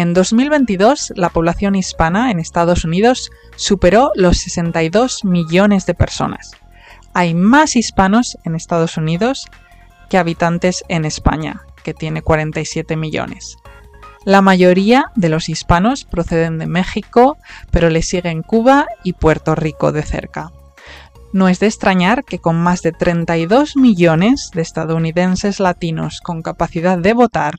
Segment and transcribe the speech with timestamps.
[0.00, 6.52] En 2022, la población hispana en Estados Unidos superó los 62 millones de personas.
[7.12, 9.46] Hay más hispanos en Estados Unidos
[10.08, 13.58] que habitantes en España, que tiene 47 millones.
[14.24, 17.36] La mayoría de los hispanos proceden de México,
[17.70, 20.50] pero le siguen Cuba y Puerto Rico de cerca.
[21.32, 26.98] No es de extrañar que con más de 32 millones de estadounidenses latinos con capacidad
[26.98, 27.54] de votar,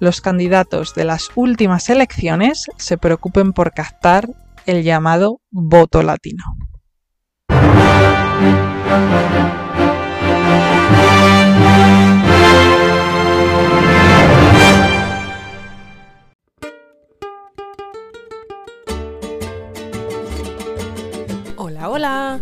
[0.00, 4.28] los candidatos de las últimas elecciones se preocupen por captar
[4.66, 6.42] el llamado voto latino.
[21.56, 22.40] Hola, hola.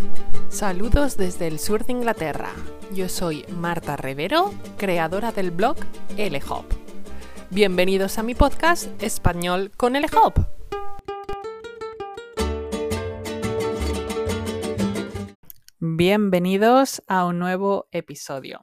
[0.51, 2.51] Saludos desde el sur de Inglaterra.
[2.93, 5.77] Yo soy Marta Rivero, creadora del blog
[6.19, 6.67] LHOP.
[7.51, 10.39] Bienvenidos a mi podcast Español con LHOP.
[15.79, 18.61] Bienvenidos a un nuevo episodio.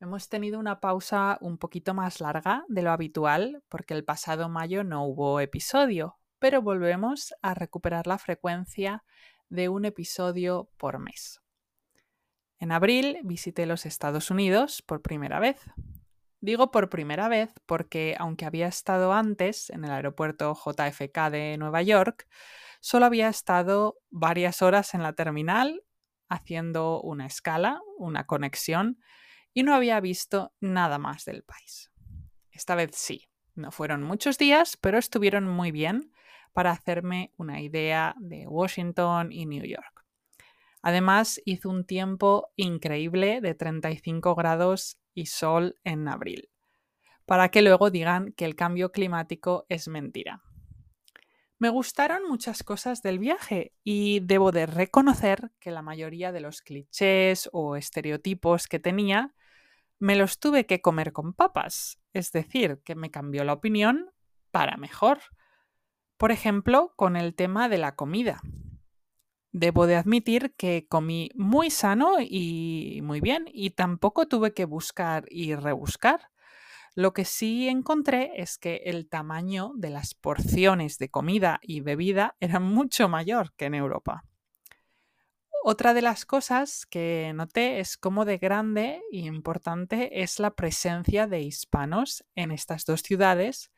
[0.00, 4.84] Hemos tenido una pausa un poquito más larga de lo habitual porque el pasado mayo
[4.84, 9.04] no hubo episodio, pero volvemos a recuperar la frecuencia
[9.50, 11.40] de un episodio por mes.
[12.58, 15.58] En abril visité los Estados Unidos por primera vez.
[16.40, 21.82] Digo por primera vez porque, aunque había estado antes en el aeropuerto JFK de Nueva
[21.82, 22.26] York,
[22.80, 25.82] solo había estado varias horas en la terminal
[26.28, 29.00] haciendo una escala, una conexión,
[29.52, 31.90] y no había visto nada más del país.
[32.52, 36.09] Esta vez sí, no fueron muchos días, pero estuvieron muy bien
[36.52, 40.04] para hacerme una idea de Washington y New York.
[40.82, 46.48] Además, hizo un tiempo increíble de 35 grados y sol en abril,
[47.26, 50.42] para que luego digan que el cambio climático es mentira.
[51.58, 56.62] Me gustaron muchas cosas del viaje y debo de reconocer que la mayoría de los
[56.62, 59.34] clichés o estereotipos que tenía
[59.98, 64.10] me los tuve que comer con papas, es decir, que me cambió la opinión
[64.50, 65.18] para mejor.
[66.20, 68.42] Por ejemplo, con el tema de la comida.
[69.52, 75.24] Debo de admitir que comí muy sano y muy bien y tampoco tuve que buscar
[75.30, 76.28] y rebuscar.
[76.94, 82.36] Lo que sí encontré es que el tamaño de las porciones de comida y bebida
[82.38, 84.26] era mucho mayor que en Europa.
[85.64, 91.26] Otra de las cosas que noté es cómo de grande y importante es la presencia
[91.26, 93.70] de hispanos en estas dos ciudades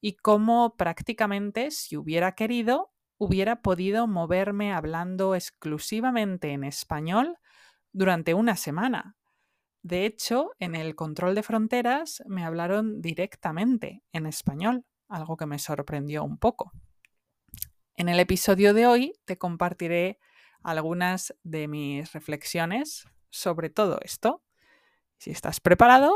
[0.00, 7.36] y cómo prácticamente, si hubiera querido, hubiera podido moverme hablando exclusivamente en español
[7.92, 9.16] durante una semana.
[9.82, 15.58] De hecho, en el control de fronteras me hablaron directamente en español, algo que me
[15.58, 16.72] sorprendió un poco.
[17.96, 20.18] En el episodio de hoy te compartiré
[20.62, 24.42] algunas de mis reflexiones sobre todo esto.
[25.18, 26.12] Si estás preparado,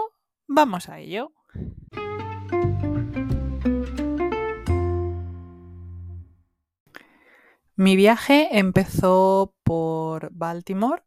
[0.47, 1.33] vamos a ello.
[7.83, 11.03] Mi viaje empezó por Baltimore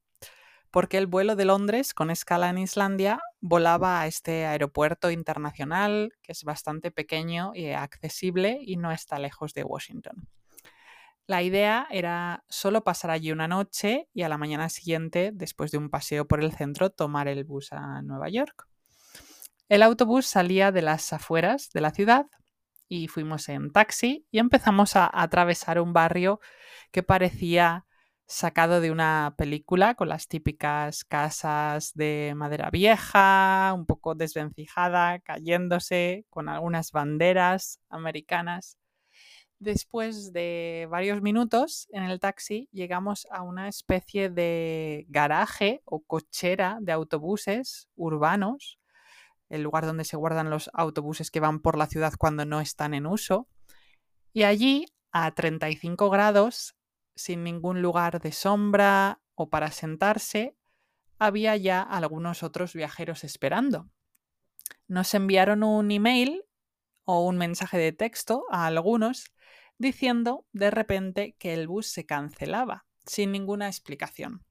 [0.72, 6.34] porque el vuelo de Londres con escala en Islandia volaba a este aeropuerto internacional que
[6.34, 10.28] es bastante pequeño y accesible y no está lejos de Washington.
[11.28, 15.78] La idea era solo pasar allí una noche y a la mañana siguiente, después de
[15.78, 18.68] un paseo por el centro, tomar el bus a Nueva York.
[19.70, 22.26] El autobús salía de las afueras de la ciudad
[22.88, 26.40] y fuimos en taxi y empezamos a atravesar un barrio
[26.92, 27.86] que parecía
[28.28, 36.26] sacado de una película con las típicas casas de madera vieja, un poco desvencijada, cayéndose,
[36.30, 38.78] con algunas banderas americanas.
[39.60, 46.78] Después de varios minutos en el taxi llegamos a una especie de garaje o cochera
[46.82, 48.80] de autobuses urbanos
[49.50, 52.94] el lugar donde se guardan los autobuses que van por la ciudad cuando no están
[52.94, 53.48] en uso.
[54.34, 56.76] Y allí, a 35 grados,
[57.16, 60.56] sin ningún lugar de sombra o para sentarse,
[61.18, 63.90] había ya algunos otros viajeros esperando.
[64.88, 66.44] Nos enviaron un email
[67.06, 69.32] o un mensaje de texto a algunos
[69.78, 74.46] diciendo de repente que el bus se cancelaba, sin ninguna explicación.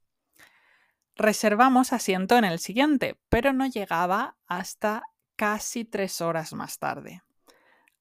[1.16, 5.02] Reservamos asiento en el siguiente, pero no llegaba hasta
[5.36, 7.22] casi tres horas más tarde.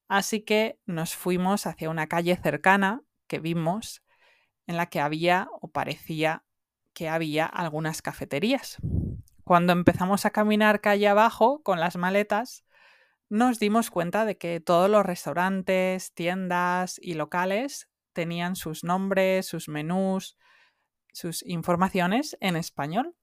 [0.08, 4.02] Así que nos fuimos hacia una calle cercana que vimos
[4.66, 6.44] en la que había o parecía
[6.92, 8.78] que había algunas cafeterías.
[9.44, 12.64] Cuando empezamos a caminar calle abajo con las maletas,
[13.28, 19.68] nos dimos cuenta de que todos los restaurantes, tiendas y locales tenían sus nombres, sus
[19.68, 20.36] menús,
[21.14, 23.14] sus informaciones en español.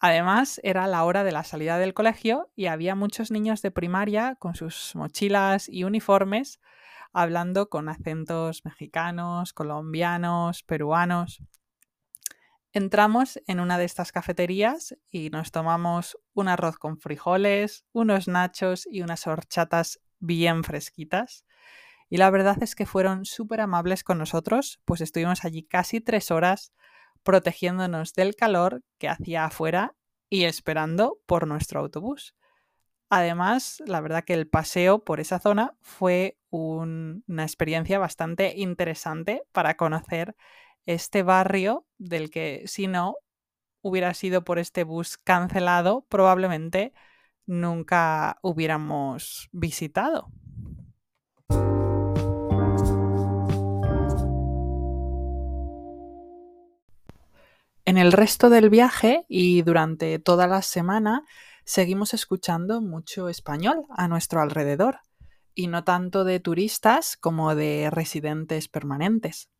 [0.00, 4.36] Además, era la hora de la salida del colegio y había muchos niños de primaria
[4.38, 6.60] con sus mochilas y uniformes
[7.12, 11.40] hablando con acentos mexicanos, colombianos, peruanos.
[12.72, 18.88] Entramos en una de estas cafeterías y nos tomamos un arroz con frijoles, unos nachos
[18.90, 21.46] y unas horchatas bien fresquitas.
[22.10, 26.32] Y la verdad es que fueron súper amables con nosotros, pues estuvimos allí casi tres
[26.32, 26.72] horas
[27.24, 29.96] protegiéndonos del calor que hacía afuera
[30.30, 32.34] y esperando por nuestro autobús.
[33.10, 39.76] Además, la verdad que el paseo por esa zona fue una experiencia bastante interesante para
[39.76, 40.36] conocer
[40.86, 43.16] este barrio del que si no
[43.82, 46.92] hubiera sido por este bus cancelado, probablemente
[47.46, 50.30] nunca hubiéramos visitado.
[57.86, 61.22] En el resto del viaje y durante toda la semana
[61.66, 65.00] seguimos escuchando mucho español a nuestro alrededor,
[65.54, 69.50] y no tanto de turistas como de residentes permanentes.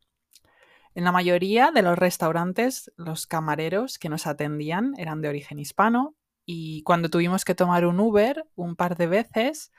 [0.95, 6.15] En la mayoría de los restaurantes, los camareros que nos atendían eran de origen hispano
[6.47, 9.71] y cuando tuvimos que tomar un Uber un par de veces,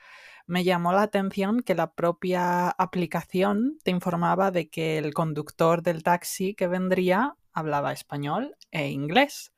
[0.45, 6.03] me llamó la atención que la propia aplicación te informaba de que el conductor del
[6.03, 9.53] taxi que vendría hablaba español e inglés.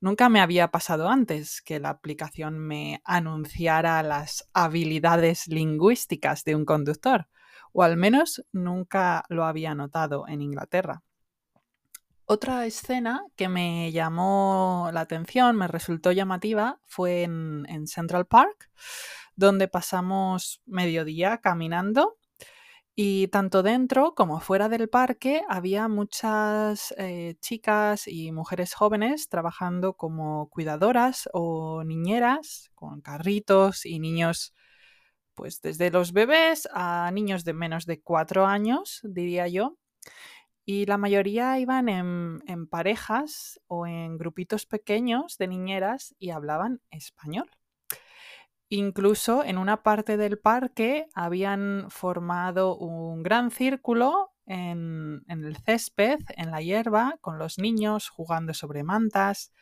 [0.00, 6.64] Nunca me había pasado antes que la aplicación me anunciara las habilidades lingüísticas de un
[6.64, 7.28] conductor
[7.72, 11.02] o al menos nunca lo había notado en Inglaterra.
[12.24, 18.70] Otra escena que me llamó la atención, me resultó llamativa, fue en, Central Park,
[19.34, 22.18] donde pasamos mediodía caminando
[23.02, 29.94] y tanto dentro como fuera del parque había muchas eh, chicas y mujeres jóvenes trabajando
[29.94, 34.52] como cuidadoras o niñeras con carritos y niños
[35.32, 39.78] pues desde los bebés a niños de menos de cuatro años, diría yo.
[40.66, 47.48] Y la mayoría iban en, parejas o en grupitos pequeños de niñeras y hablaban español.
[48.72, 56.52] Incluso en una parte del parque habían formado un gran círculo en, el césped, en
[56.52, 59.52] la hierba, con los niños jugando sobre mantas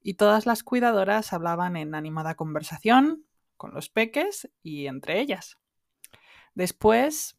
[0.00, 3.26] y todas las cuidadoras hablaban en animada conversación,
[3.58, 5.58] con los peques y entre ellas.
[6.54, 7.36] Después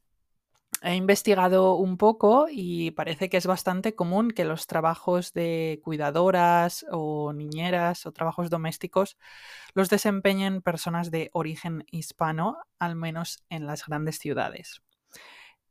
[0.86, 6.86] he investigado un poco y parece que es bastante común que los trabajos de cuidadoras
[6.92, 9.18] o niñeras o trabajos domésticos
[9.74, 14.84] los desempeñen personas de origen hispano, al menos en las grandes ciudades.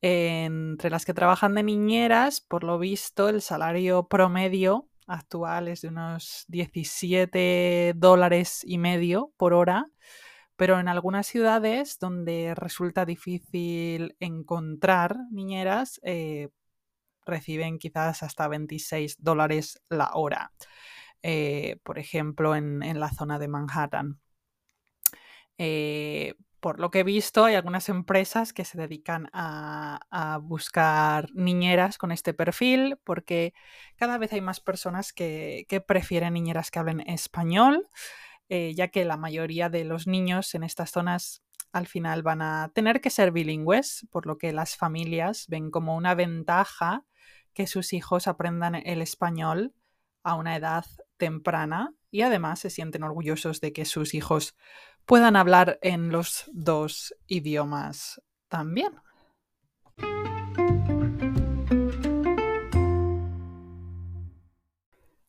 [0.00, 5.88] Entre las que trabajan de niñeras, por lo visto, el salario promedio actual es de
[5.88, 9.86] unos 17 dólares y medio por hora
[10.56, 16.50] pero en algunas ciudades donde resulta difícil encontrar niñeras, eh,
[17.26, 20.52] reciben quizás hasta 26 dólares la hora,
[21.22, 24.20] eh, por ejemplo, en, la zona de Manhattan.
[25.58, 30.00] Eh, por lo que he visto, hay algunas empresas que se dedican a,
[30.42, 33.52] buscar niñeras con este perfil, porque
[33.96, 37.88] cada vez hay más personas que, que prefieren niñeras que hablen español.
[38.48, 42.70] Eh, ya que la mayoría de los niños en estas zonas al final van a
[42.74, 47.04] tener que ser bilingües, por lo que las familias ven como una ventaja
[47.52, 49.74] que sus hijos aprendan el español
[50.22, 50.84] a una edad
[51.16, 54.56] temprana y además se sienten orgullosos de que sus hijos
[55.04, 58.92] puedan hablar en los dos idiomas también.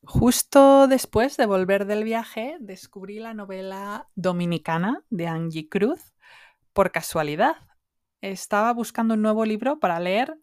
[0.08, 6.14] Justo después de volver del viaje, descubrí la novela dominicana de Angie Cruz
[6.74, 7.56] por casualidad.
[8.22, 10.38] Estaba buscando un nuevo libro para leer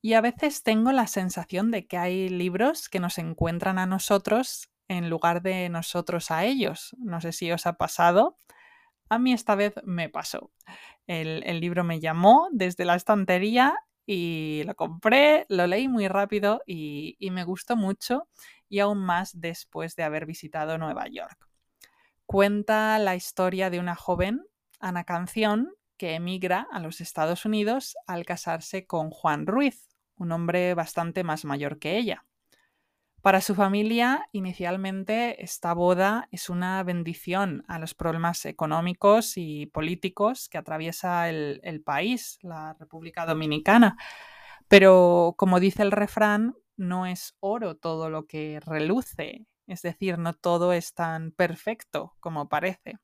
[0.00, 4.70] y a veces tengo la sensación de que hay libros que nos encuentran a nosotros
[4.86, 6.94] en lugar de nosotros a ellos.
[6.98, 8.38] No sé si os ha pasado.
[9.08, 10.52] A mí esta vez me pasó.
[11.08, 13.74] El, libro me llamó desde la estantería
[14.06, 18.28] y lo compré, lo leí muy rápido y me gustó mucho
[18.68, 21.48] y aún más después de haber visitado Nueva York.
[22.26, 24.46] Cuenta la historia de una joven,
[24.80, 30.74] Ana Canción, que emigra a los Estados Unidos al casarse con Juan Ruiz, un hombre
[30.74, 32.24] bastante más mayor que ella.
[33.24, 40.50] Para su familia, inicialmente, esta boda es una bendición a los problemas económicos y políticos
[40.50, 43.96] que atraviesa el, el país, la República Dominicana.
[44.68, 50.34] Pero, como dice el refrán, no es oro todo lo que reluce, es decir, no
[50.34, 52.98] todo es tan perfecto como parece.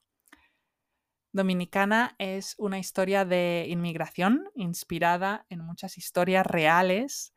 [1.32, 7.32] Dominicana es una historia de inmigración inspirada en muchas historias reales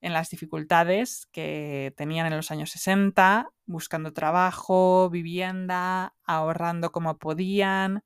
[0.00, 8.04] en las dificultades que tenían en los años 60, buscando trabajo, vivienda, ahorrando como podían,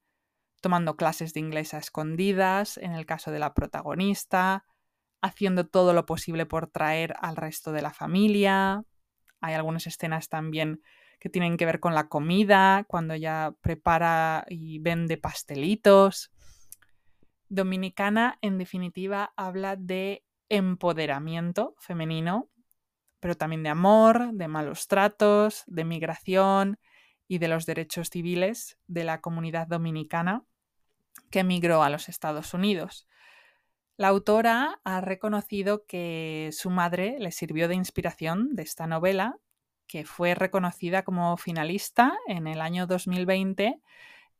[0.60, 4.64] tomando clases de inglés a escondidas, en el caso de la protagonista,
[5.20, 8.82] haciendo todo lo posible por traer al resto de la familia.
[9.40, 10.82] Hay algunas escenas también
[11.20, 16.30] que tienen que ver con la comida, cuando ella prepara y vende pastelitos.
[17.48, 22.48] Dominicana, en definitiva, habla de empoderamiento femenino,
[23.20, 26.78] pero también de amor, de malos tratos, de migración
[27.26, 30.44] y de los derechos civiles de la comunidad dominicana
[31.30, 33.08] que emigró a los Estados Unidos.
[33.98, 39.40] La autora ha reconocido que su madre le sirvió de inspiración de esta novela,
[39.88, 43.80] que fue reconocida como finalista en el año 2020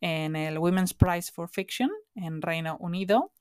[0.00, 3.32] en el Women's Prize for Fiction en Reino Unido.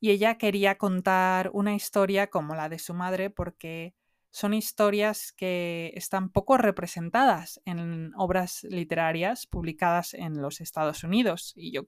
[0.00, 3.94] Y ella quería contar una historia como la de su madre porque
[4.30, 11.54] son historias que están poco representadas en obras literarias publicadas en los Estados Unidos.
[11.56, 11.84] Y yo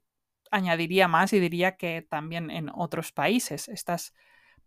[0.50, 3.68] añadiría más y diría que también en otros países.
[3.68, 4.14] Estas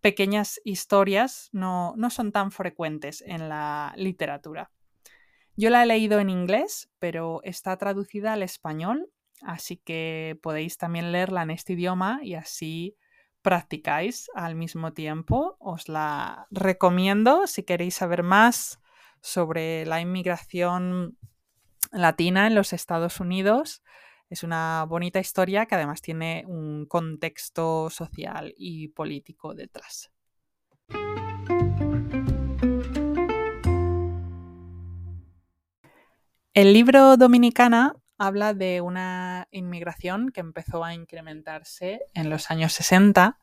[0.02, 4.72] pequeñas historias no, no son tan frecuentes en la literatura.
[5.56, 9.10] Yo la he leído en inglés, pero está traducida al español,
[9.42, 12.98] así que podéis también leerla en este idioma y así
[13.44, 15.58] practicáis al mismo tiempo.
[15.60, 18.80] Os la recomiendo si queréis saber más
[19.22, 21.18] sobre la inmigración
[21.92, 23.84] latina en los Estados Unidos.
[24.34, 30.12] Es una bonita historia que además tiene un contexto social y político detrás.
[36.52, 43.38] El libro Dominicana habla de una inmigración que empezó a incrementarse en los años 60,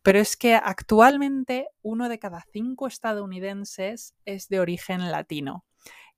[0.00, 5.66] pero es que actualmente uno de cada cinco estadounidenses es de origen latino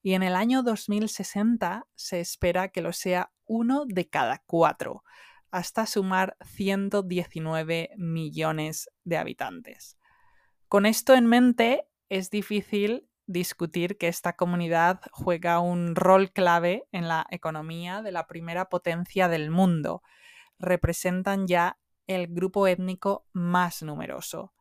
[0.03, 5.03] y en el año 2060 se espera que lo sea uno de cada cuatro,
[5.51, 9.99] hasta sumar 119 millones de habitantes.
[10.69, 17.09] Con esto en mente, es difícil discutir que esta comunidad juega un rol clave en
[17.09, 20.03] la economía de la primera potencia del mundo.
[20.59, 24.55] Representan ya el grupo étnico más numeroso.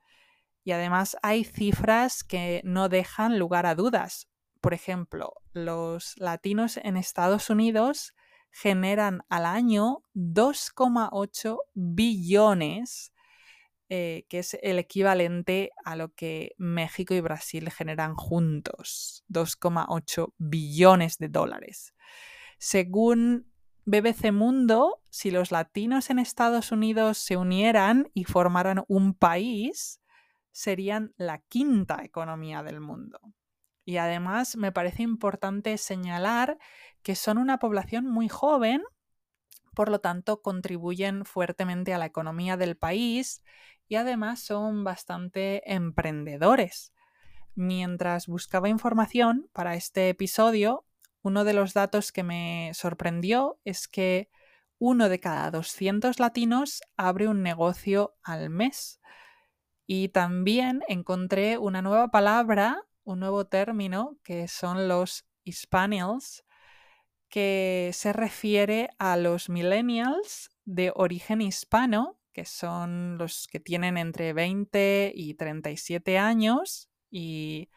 [0.63, 4.27] Y además hay cifras que no dejan lugar a dudas.
[4.59, 8.13] Por ejemplo, los latinos en Estados Unidos
[8.59, 13.13] generan al año 2,8 billones
[13.89, 21.17] eh, que es el equivalente a lo que México y Brasil generan juntos, 2,8 billones
[21.19, 21.93] de dólares.
[22.57, 23.49] Según
[23.85, 30.01] BBC Mundo, si los latinos en Estados Unidos se unieran y formaran un país,
[30.51, 33.21] serían la quinta economía del mundo.
[33.87, 36.57] Y además me parece importante señalar
[37.03, 38.83] que son una población muy joven,
[39.73, 43.41] por lo tanto contribuyen fuertemente a la economía del país
[43.87, 46.91] y además son bastante emprendedores.
[47.55, 50.83] Mientras buscaba información para este episodio,
[51.21, 54.29] uno de los datos que me sorprendió es que
[54.79, 58.99] uno de cada 200 latinos abre un negocio al mes.
[59.85, 66.43] Y también encontré una nueva palabra, un nuevo término, que son los Hispanials,
[67.29, 74.31] que se refiere a los millennials de origen hispano que son los que tienen entre
[74.31, 77.71] 20 y 37 años y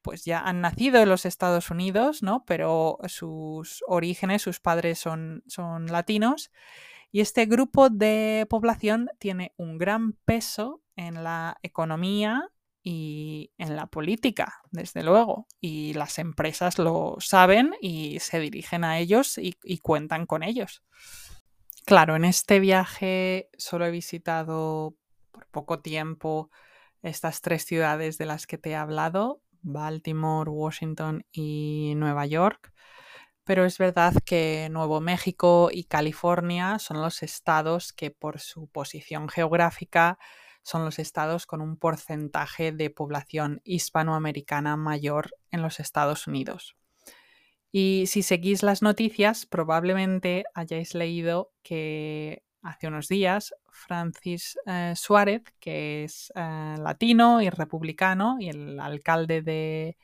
[0.00, 2.46] pues ya han nacido en los Estados Unidos, ¿no?
[2.46, 6.50] Pero sus orígenes, sus padres son, son latinos.
[7.12, 12.48] Y este grupo de población tiene un gran peso en la economía
[12.92, 15.46] y en la política, desde luego.
[15.60, 20.82] Y las empresas lo saben y se dirigen a ellos y, cuentan con ellos.
[21.86, 24.96] Claro, en este viaje solo he visitado
[25.30, 26.50] por poco tiempo
[27.00, 32.72] estas tres ciudades de las que te he hablado, Baltimore, Washington y Nueva York.
[33.44, 39.28] Pero es verdad que Nuevo México y California son los estados que por su posición
[39.28, 40.18] geográfica
[40.62, 46.76] son los estados con un porcentaje de población hispanoamericana mayor en los Estados Unidos.
[47.72, 55.42] Y si seguís las noticias, probablemente hayáis leído que hace unos días Francis eh, Suárez,
[55.60, 59.96] que es eh, latino y republicano y el alcalde de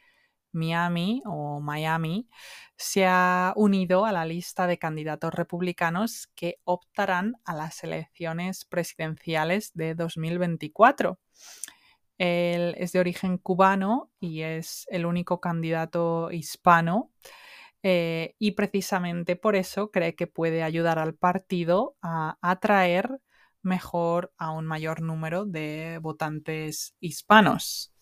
[0.56, 2.28] Miami o Miami,
[2.76, 9.72] se ha unido a la lista de candidatos republicanos que optarán a las elecciones presidenciales
[9.74, 11.18] de 2024.
[12.18, 17.12] Él es de origen cubano y es el único candidato hispano
[17.82, 23.20] eh, y precisamente por eso cree que puede ayudar al partido a atraer
[23.62, 27.95] mejor a un mayor número de votantes hispanos.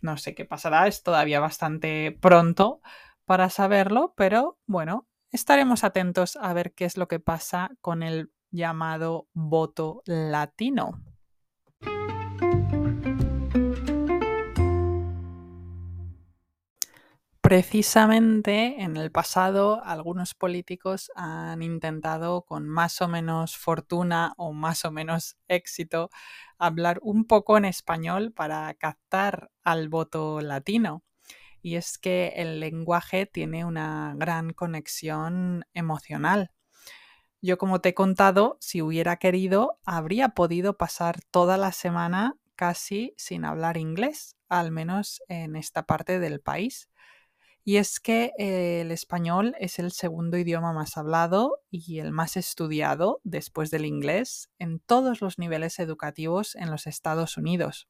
[0.00, 2.80] No sé qué pasará, es todavía bastante pronto
[3.24, 8.32] para saberlo, pero bueno, estaremos atentos a ver qué es lo que pasa con el
[8.50, 11.02] llamado voto latino.
[17.48, 24.84] Precisamente en el pasado algunos políticos han intentado con más o menos fortuna o más
[24.84, 26.10] o menos éxito
[26.58, 31.02] hablar un poco en español para captar al voto latino.
[31.62, 36.50] Y es que el lenguaje tiene una gran conexión emocional.
[37.40, 43.14] Yo como te he contado, si hubiera querido, habría podido pasar toda la semana casi
[43.16, 46.90] sin hablar inglés, al menos en esta parte del país
[47.68, 52.38] y es que eh, el español es el segundo idioma más hablado y el más
[52.38, 57.86] estudiado después del inglés en todos los niveles educativos en los Estados Unidos.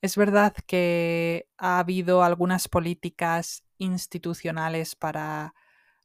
[0.00, 5.52] Es verdad que ha habido algunas políticas institucionales para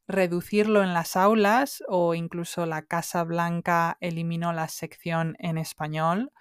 [0.05, 6.33] reducirlo en las aulas o incluso la Casa Blanca eliminó la sección en español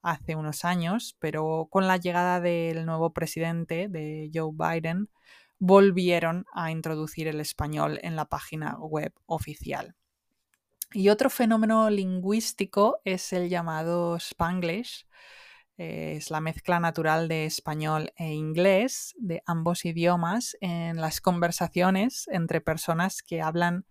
[0.00, 5.10] hace unos años, pero con la llegada del nuevo presidente, de Joe Biden,
[5.58, 9.96] volvieron a introducir el español en la página web oficial.
[10.92, 15.06] Y otro fenómeno lingüístico es el llamado Spanglish.
[15.76, 22.60] es la mezcla natural de español e inglés, de ambos idiomas, en las conversaciones entre
[22.60, 23.86] personas que hablan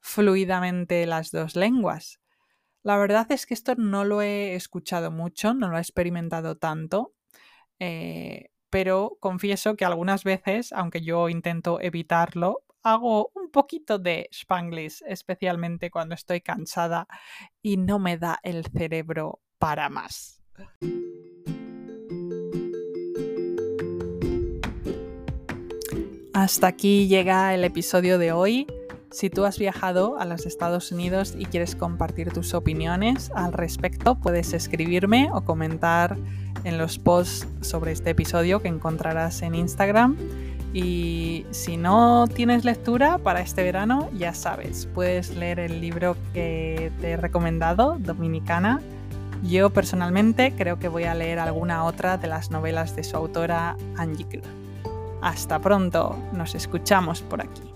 [0.00, 2.20] fluidamente las dos lenguas.
[2.82, 7.12] La verdad es que esto no lo he escuchado mucho, no lo he experimentado tanto.
[7.80, 15.02] Eh, pero confieso que algunas veces, aunque yo intento evitarlo, hago un poquito de spanglish,
[15.06, 17.08] especialmente cuando estoy cansada
[17.62, 20.40] y no me da el cerebro para más.
[26.32, 28.66] Hasta aquí llega el episodio de hoy.
[29.16, 34.16] Si tú has viajado a los Estados Unidos y quieres compartir tus opiniones al respecto,
[34.16, 36.18] puedes escribirme o comentar
[36.64, 40.18] en los posts sobre este episodio que encontrarás en Instagram.
[40.74, 46.92] Y si no tienes lectura para este verano, ya sabes, puedes leer el libro que
[47.00, 48.82] te he recomendado, Dominicana.
[49.42, 53.78] Yo personalmente creo que voy a leer alguna otra de las novelas de su autora
[53.96, 54.42] Angie.
[55.22, 57.75] Hasta pronto, nos escuchamos por aquí.